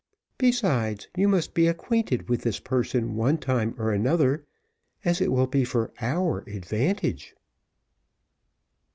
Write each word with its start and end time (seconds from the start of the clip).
Besides, 0.39 1.09
you 1.15 1.27
must 1.27 1.53
be 1.53 1.67
acquainted 1.67 2.27
with 2.27 2.41
this 2.41 2.59
person 2.59 3.13
one 3.15 3.37
time 3.37 3.75
or 3.77 3.91
another, 3.91 4.43
as 5.05 5.21
it 5.21 5.31
will 5.31 5.45
be 5.45 5.63
for 5.63 5.93
OUR 6.01 6.39
advantage." 6.49 7.35